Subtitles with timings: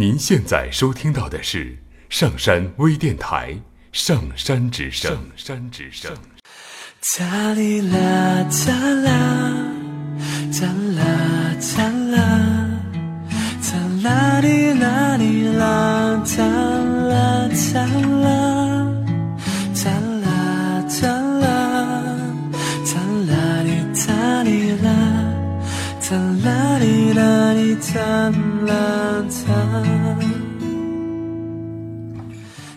[0.00, 1.76] 您现在收听到的是
[2.08, 3.52] 上山微电台
[3.92, 5.12] 《上山之声》。
[5.14, 6.10] 上山之声。
[7.18, 8.72] 哒哩啦哒
[9.04, 9.52] 啦，
[10.58, 10.66] 哒
[10.96, 11.84] 啦哒
[12.16, 12.19] 啦，
[26.44, 28.32] 啦哩啦哩哒
[28.66, 29.82] 啦哒。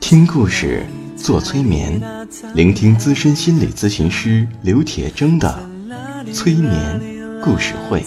[0.00, 0.84] 听故事，
[1.16, 2.00] 做催眠，
[2.54, 5.54] 聆听资深心理咨询师刘铁铮的
[6.32, 7.00] 催眠。
[7.44, 8.02] 故事会。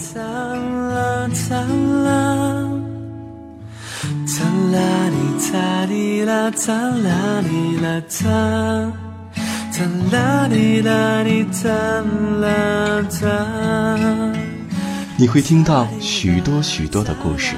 [15.18, 17.54] 你会听到许多许多的故事，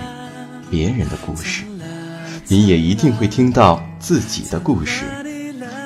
[0.71, 1.65] 别人的故事，
[2.47, 5.05] 你也一定会听到自己的故事，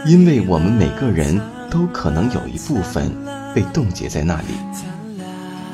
[0.04, 3.10] 因为我们每个人都可能有一部分
[3.54, 4.48] 被冻结在那里，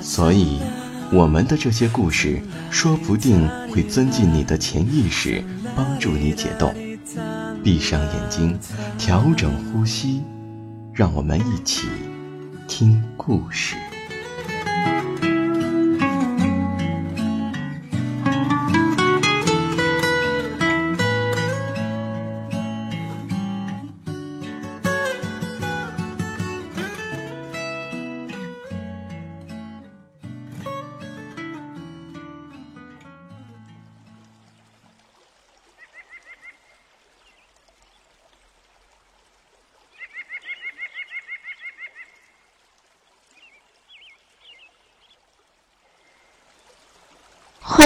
[0.01, 0.61] 所以
[1.11, 5.43] 我们的这些故事说不定会钻进你的潜意识，
[5.75, 6.73] 帮助你解冻。
[7.65, 8.57] 闭上眼睛，
[8.99, 10.23] 调整呼吸，
[10.93, 11.89] 让我们一起
[12.69, 13.75] 听故事。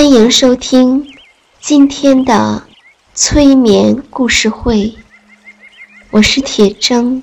[0.02, 1.14] 欢迎收听
[1.60, 2.66] 今天的
[3.14, 4.92] 催眠故事会，
[6.10, 7.22] 我是铁铮。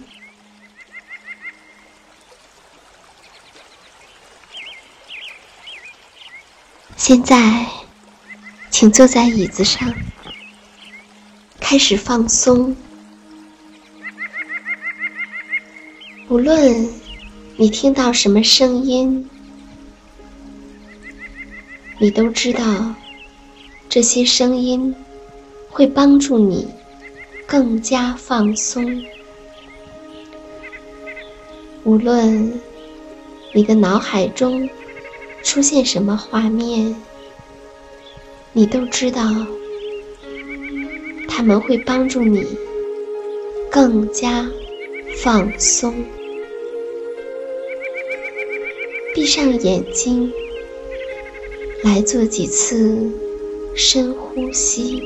[6.95, 7.67] 现在，
[8.69, 9.93] 请坐在椅子上，
[11.59, 12.73] 开始放松。
[16.29, 16.89] 无论
[17.57, 19.29] 你听到什么声音。
[22.01, 22.95] 你都知道，
[23.89, 24.95] 这些声音
[25.69, 26.65] 会帮助你
[27.45, 29.03] 更加放松。
[31.83, 32.53] 无论
[33.53, 34.69] 你的脑海中
[35.43, 36.95] 出现什么画面，
[38.53, 39.21] 你都知道，
[41.27, 42.47] 他们会帮助你
[43.69, 44.49] 更加
[45.21, 45.93] 放松。
[49.13, 50.31] 闭上眼睛。
[51.81, 53.09] 来做几次
[53.73, 55.01] 深呼吸，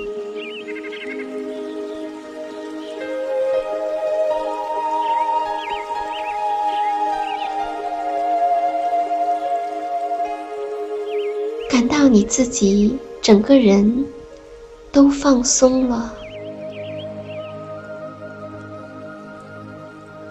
[11.70, 14.06] 感到你自己整个人
[14.92, 16.14] 都放松了，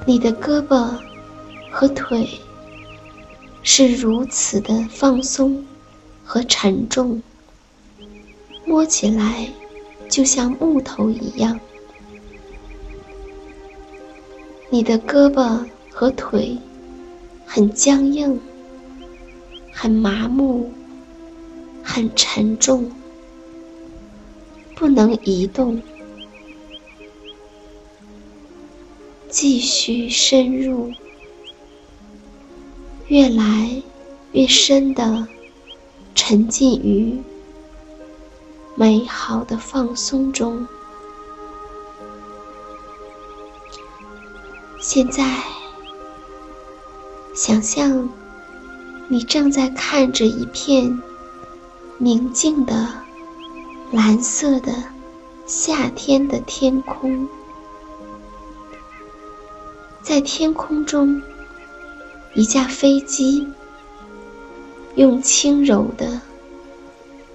[0.04, 0.88] 你的胳膊
[1.70, 2.28] 和腿
[3.62, 5.64] 是如此的放松。
[6.32, 7.22] 和沉重，
[8.65, 9.47] 摸起来
[10.09, 11.60] 就像木头一样。
[14.71, 16.56] 你的胳膊和腿
[17.44, 18.41] 很僵硬，
[19.75, 20.72] 很麻木，
[21.84, 22.91] 很沉重，
[24.75, 25.82] 不能移动。
[29.28, 30.91] 继续深入，
[33.09, 33.82] 越来
[34.32, 35.28] 越深的。
[36.14, 37.22] 沉浸于
[38.74, 40.66] 美好的放松中。
[44.78, 45.42] 现在，
[47.34, 48.08] 想象
[49.08, 51.00] 你正在看着一片
[51.98, 52.88] 宁静的
[53.92, 54.72] 蓝色的
[55.47, 57.28] 夏天的天空，
[60.03, 61.22] 在天空中，
[62.34, 63.47] 一架飞机。
[64.94, 66.21] 用轻柔的、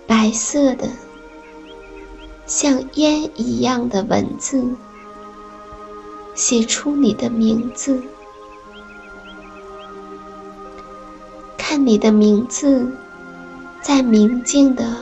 [0.05, 0.87] 白色的、
[2.45, 4.63] 像烟一样的文字，
[6.35, 8.01] 写出你的名字。
[11.57, 12.91] 看你的名字，
[13.81, 14.95] 在明净的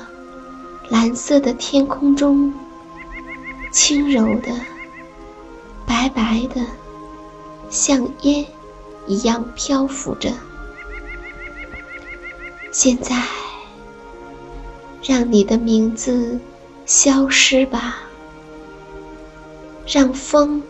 [0.90, 2.54] 蓝色的天空中，
[3.72, 4.52] 轻柔的、
[5.86, 6.66] 白白的，
[7.69, 8.46] 像烟
[9.07, 10.31] 一样漂浮着。
[12.77, 13.16] 现在，
[15.01, 16.38] 让你的名字
[16.86, 18.00] 消失吧，
[19.88, 20.62] 让风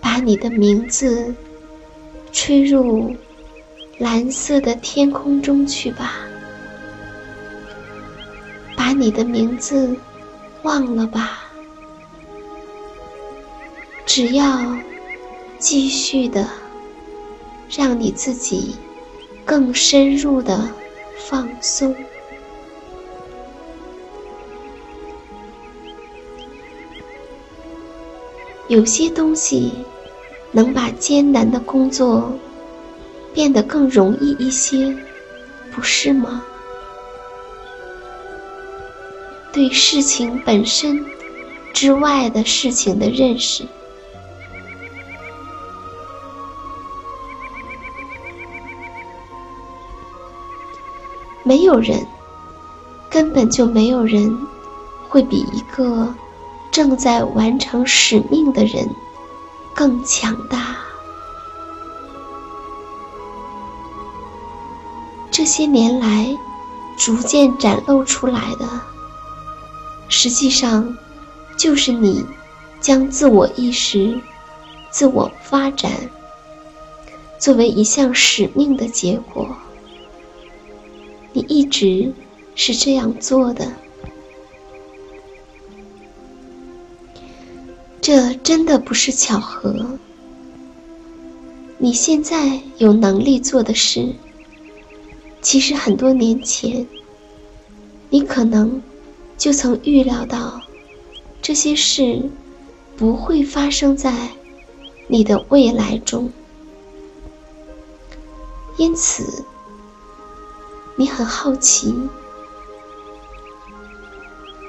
[0.00, 1.34] 把你的名字
[2.30, 3.12] 吹入
[3.98, 6.12] 蓝色的天空中去吧，
[8.76, 9.98] 把你的名字
[10.62, 11.40] 忘了吧，
[14.06, 14.76] 只要
[15.58, 16.48] 继续的
[17.68, 18.76] 让你自己
[19.44, 20.70] 更深入的
[21.16, 21.94] 放松。
[28.68, 29.72] 有些东西
[30.50, 32.32] 能把艰难的工作
[33.32, 34.96] 变得更容易一些，
[35.70, 36.44] 不是吗？
[39.52, 41.02] 对事情本身
[41.72, 43.64] 之外的事情的认识，
[51.46, 52.04] 没有人，
[53.08, 54.36] 根本就没有人
[55.08, 56.12] 会比一个。
[56.72, 58.86] 正在完成使命的人
[59.74, 60.76] 更强大。
[65.30, 66.36] 这些年来
[66.98, 68.68] 逐渐展露出来的，
[70.08, 70.94] 实际上
[71.56, 72.26] 就是你
[72.78, 74.20] 将自我意识、
[74.90, 75.90] 自我发展
[77.38, 79.48] 作为一项使命的结果。
[81.36, 82.14] 你一直
[82.54, 83.70] 是这样做的。
[88.00, 89.98] 这真的不是巧合。
[91.76, 94.14] 你现在有能力做的事，
[95.42, 96.86] 其实很多年前，
[98.08, 98.80] 你可能
[99.36, 100.62] 就曾预料到
[101.42, 102.30] 这些事
[102.96, 104.30] 不会发生在
[105.06, 106.30] 你的未来中，
[108.78, 109.44] 因此
[110.96, 111.94] 你很好奇，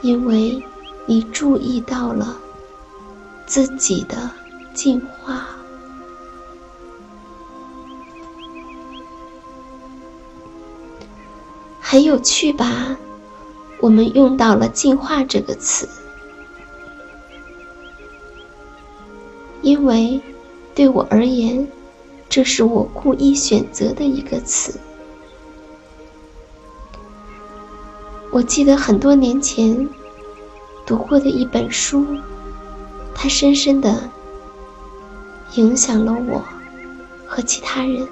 [0.01, 0.61] 因为
[1.05, 2.37] 你注意到了。
[3.49, 4.29] 自己的
[4.73, 5.47] 进化
[11.79, 12.97] 很有趣吧？
[13.79, 15.87] 我们用到了“进化”这个词，
[19.61, 20.21] 因为
[20.75, 21.65] 对我而言，
[22.27, 24.77] 这是我故意选择的一个词。
[28.37, 29.89] 我记得很多年前
[30.85, 32.05] 读过的一本书。
[33.15, 34.11] 它深深的
[35.55, 36.43] 影响了我
[37.25, 38.07] 和其他人，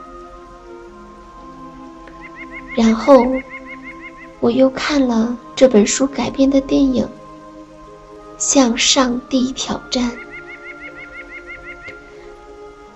[2.75, 3.23] 然后
[4.39, 7.05] 我又看了这本书改编的电影
[8.39, 10.09] 《向上帝挑战》。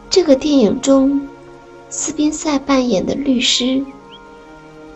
[0.09, 1.27] 这个电影中，
[1.89, 3.85] 斯宾塞扮演的律师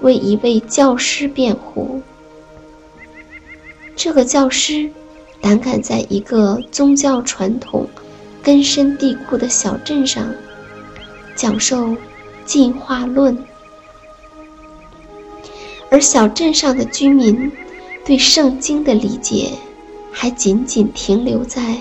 [0.01, 2.01] 为一位教师辩护，
[3.95, 4.91] 这个教师。
[5.41, 7.85] 胆敢在一个宗教传统
[8.41, 10.33] 根深蒂固的小镇上
[11.35, 11.93] 讲授
[12.45, 13.37] 进化论，
[15.91, 17.51] 而小镇上的居民
[18.05, 19.49] 对圣经的理解
[20.13, 21.75] 还仅仅停留在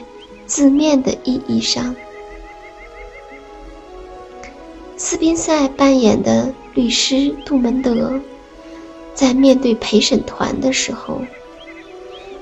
[0.45, 1.95] 字面的意义上。
[4.97, 8.21] 斯宾塞扮演的律师杜门德
[9.15, 11.21] 在面对陪审团的时候。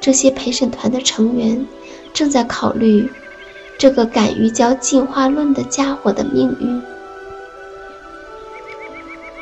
[0.00, 1.66] 这些陪审团的成员
[2.14, 3.10] 正在考虑
[3.78, 6.82] 这个敢于教进化论的家伙的命运。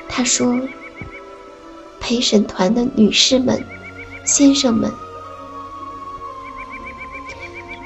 [0.09, 0.59] 他说
[2.01, 3.65] ：“陪审团的女士们、
[4.25, 4.91] 先生们，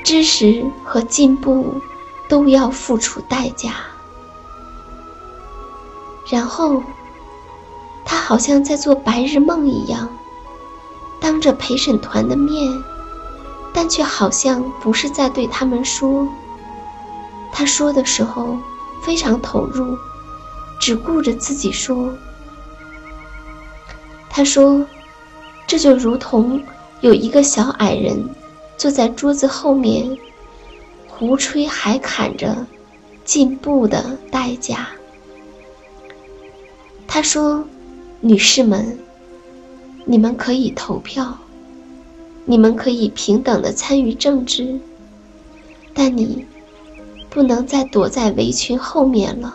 [0.02, 1.74] 知识和进步
[2.28, 3.74] 都要付出代价。”
[6.30, 6.82] 然后，
[8.04, 10.08] 他好像在做白日梦一样。
[11.22, 12.82] 当着陪审团的面，
[13.72, 16.28] 但却好像不是在对他们说。
[17.52, 18.58] 他说的时候
[19.04, 19.96] 非常投入，
[20.80, 22.12] 只顾着自己说。
[24.28, 24.84] 他说
[25.64, 26.60] ：“这就如同
[27.02, 28.28] 有一个小矮人
[28.76, 30.18] 坐在桌子后面，
[31.06, 32.66] 胡吹海侃着
[33.24, 34.88] 进步的代价。”
[37.06, 37.64] 他说
[38.20, 38.98] ：“女士们。”
[40.04, 41.38] 你们可以投票，
[42.44, 44.80] 你们可以平等的参与政治，
[45.94, 46.44] 但你
[47.30, 49.54] 不能再躲在围裙后面了。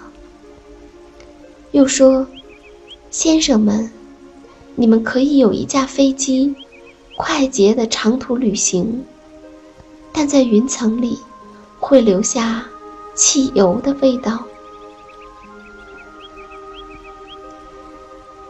[1.71, 2.25] 又说，
[3.11, 3.91] 先生们，
[4.75, 6.55] 你们可以有一架飞机，
[7.17, 9.05] 快捷的长途旅行，
[10.13, 11.19] 但在云层里
[11.79, 12.65] 会留下
[13.13, 14.45] 汽油的味道。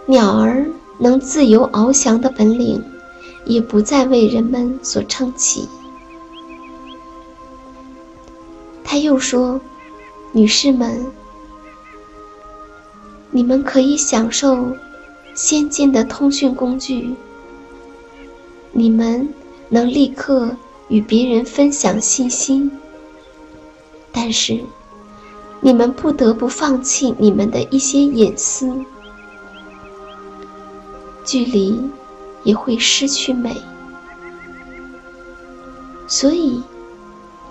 [0.06, 0.70] 鸟儿。
[1.00, 2.84] 能自由翱翔的本领，
[3.46, 5.68] 也不再为人们所称奇。
[8.84, 9.60] 他又说
[10.32, 11.06] ：“女士们，
[13.32, 14.72] 你们可以享受
[15.36, 17.14] 先进的通讯工具，
[18.72, 19.28] 你们
[19.70, 20.50] 能立刻
[20.88, 22.72] 与别人分享信息，
[24.12, 24.60] 但是
[25.60, 28.74] 你们不得不放弃你们的一些隐私。
[31.28, 31.80] 距离。”
[32.44, 33.62] 也会失去美，
[36.08, 36.64] 所以，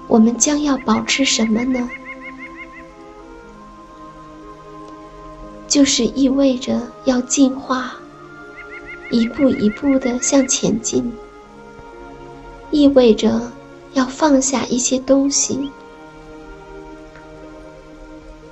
[0.08, 1.90] 我们将要保持什么呢？
[5.68, 7.96] 就是意味着要进化，
[9.10, 11.12] 一步一步的向前进，
[12.70, 13.52] 意味着
[13.92, 15.70] 要放下一些东西。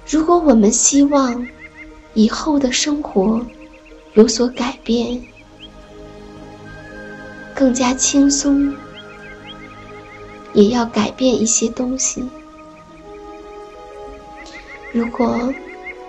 [0.06, 1.46] 如果我们希望
[2.12, 3.40] 以后的生活
[4.14, 5.20] 有所改变，
[7.52, 8.72] 更加轻松，
[10.52, 12.22] 也要改变一些东西。
[14.92, 15.52] 如果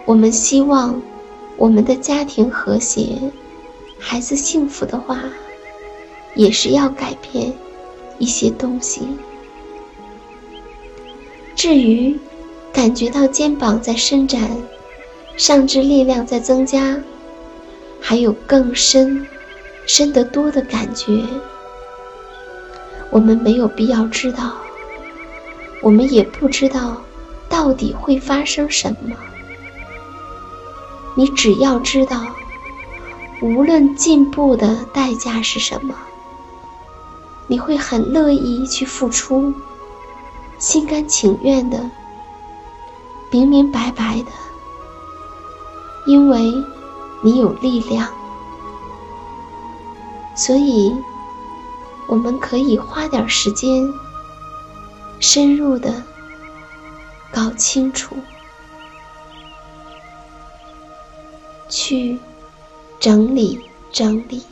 [0.05, 1.01] 我们希望
[1.57, 3.17] 我们的家庭和谐、
[3.97, 5.19] 孩子幸福的话，
[6.35, 7.51] 也是要改变
[8.19, 9.01] 一些东西。
[11.55, 12.15] 至于
[12.71, 14.51] 感觉到肩膀在伸展，
[15.37, 16.99] 上肢力量在增加，
[18.07, 19.25] 还有更深。
[19.87, 21.23] 深得多的感觉，
[23.11, 24.53] 我们没有必要知道，
[25.81, 26.97] 我们也不知道
[27.49, 29.15] 到底会发生什么。
[31.15, 32.25] 你只要知道，
[33.41, 35.93] 无论进步的代价是什么，
[37.45, 39.53] 你会很乐意去付出，
[40.57, 41.91] 心甘情愿的，
[43.29, 44.31] 明明白白的，
[46.07, 46.51] 因为
[47.21, 48.07] 你有力量。
[50.35, 50.93] 所以，
[52.07, 53.93] 我们可以花点时间，
[55.19, 56.03] 深入的
[57.31, 58.15] 搞清楚，
[61.69, 62.19] 去
[62.99, 63.59] 整理
[63.91, 64.43] 整理。